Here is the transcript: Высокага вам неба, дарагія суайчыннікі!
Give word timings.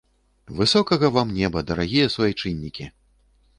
Высокага 0.59 1.11
вам 1.17 1.35
неба, 1.41 1.63
дарагія 1.73 2.09
суайчыннікі! 2.17 2.91